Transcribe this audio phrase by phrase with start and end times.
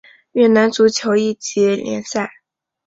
[0.31, 2.31] 越南足球乙级联赛。